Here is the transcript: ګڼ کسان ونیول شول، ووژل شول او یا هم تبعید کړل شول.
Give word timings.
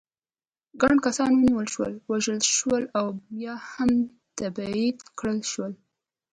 ګڼ 0.81 0.95
کسان 1.05 1.31
ونیول 1.35 1.67
شول، 1.73 1.93
ووژل 2.09 2.39
شول 2.55 2.83
او 2.99 3.07
یا 3.45 3.53
هم 3.71 3.91
تبعید 4.39 4.97
کړل 5.19 5.39
شول. 5.51 5.73